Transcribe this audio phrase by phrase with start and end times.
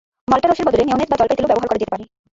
[0.31, 2.03] মাল্টার রসের বদলে মেয়োনেজ বা জলপাই তেলও ব্যবহার করা যেতে পারে।